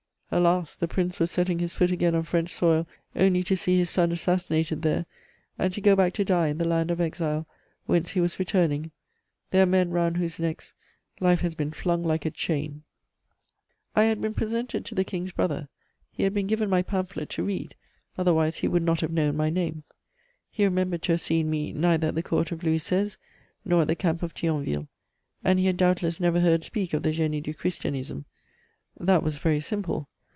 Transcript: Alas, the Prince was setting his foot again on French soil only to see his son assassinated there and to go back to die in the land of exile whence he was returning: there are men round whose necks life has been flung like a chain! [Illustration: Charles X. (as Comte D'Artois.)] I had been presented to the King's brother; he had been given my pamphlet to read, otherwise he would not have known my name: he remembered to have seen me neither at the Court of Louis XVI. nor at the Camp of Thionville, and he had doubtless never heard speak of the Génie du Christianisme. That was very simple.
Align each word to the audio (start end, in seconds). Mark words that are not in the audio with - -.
Alas, 0.33 0.77
the 0.77 0.87
Prince 0.87 1.19
was 1.19 1.29
setting 1.29 1.59
his 1.59 1.73
foot 1.73 1.91
again 1.91 2.15
on 2.15 2.23
French 2.23 2.51
soil 2.53 2.87
only 3.17 3.43
to 3.43 3.57
see 3.57 3.77
his 3.77 3.89
son 3.89 4.13
assassinated 4.13 4.81
there 4.81 5.05
and 5.59 5.73
to 5.73 5.81
go 5.81 5.93
back 5.93 6.13
to 6.13 6.23
die 6.23 6.47
in 6.47 6.57
the 6.57 6.63
land 6.63 6.89
of 6.89 7.01
exile 7.01 7.45
whence 7.85 8.11
he 8.11 8.21
was 8.21 8.39
returning: 8.39 8.91
there 9.49 9.63
are 9.63 9.65
men 9.65 9.89
round 9.91 10.15
whose 10.15 10.39
necks 10.39 10.73
life 11.19 11.41
has 11.41 11.53
been 11.53 11.69
flung 11.73 12.01
like 12.01 12.25
a 12.25 12.31
chain! 12.31 12.81
[Illustration: 13.93 13.93
Charles 13.93 13.97
X. 13.97 13.97
(as 13.97 13.97
Comte 13.97 13.97
D'Artois.)] 13.97 14.01
I 14.01 14.03
had 14.05 14.21
been 14.21 14.33
presented 14.33 14.85
to 14.87 14.95
the 14.95 15.03
King's 15.03 15.31
brother; 15.33 15.69
he 16.13 16.23
had 16.23 16.33
been 16.33 16.47
given 16.47 16.69
my 16.69 16.81
pamphlet 16.81 17.29
to 17.31 17.43
read, 17.43 17.75
otherwise 18.17 18.59
he 18.59 18.69
would 18.69 18.83
not 18.83 19.01
have 19.01 19.11
known 19.11 19.35
my 19.35 19.49
name: 19.49 19.83
he 20.49 20.63
remembered 20.63 21.01
to 21.01 21.11
have 21.11 21.19
seen 21.21 21.49
me 21.49 21.73
neither 21.73 22.07
at 22.07 22.15
the 22.15 22.23
Court 22.23 22.53
of 22.53 22.63
Louis 22.63 22.79
XVI. 22.81 23.17
nor 23.65 23.81
at 23.81 23.89
the 23.89 23.95
Camp 23.97 24.23
of 24.23 24.33
Thionville, 24.33 24.87
and 25.43 25.59
he 25.59 25.65
had 25.65 25.75
doubtless 25.75 26.21
never 26.21 26.39
heard 26.39 26.63
speak 26.63 26.93
of 26.93 27.03
the 27.03 27.09
Génie 27.11 27.43
du 27.43 27.53
Christianisme. 27.53 28.23
That 28.97 29.23
was 29.23 29.35
very 29.35 29.59
simple. 29.59 30.07